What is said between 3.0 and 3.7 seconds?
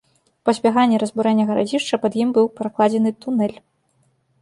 тунэль.